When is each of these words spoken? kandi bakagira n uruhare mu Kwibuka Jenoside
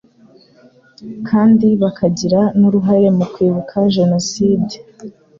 kandi 1.27 1.67
bakagira 1.81 2.41
n 2.57 2.61
uruhare 2.67 3.07
mu 3.17 3.25
Kwibuka 3.33 3.75
Jenoside 3.95 4.75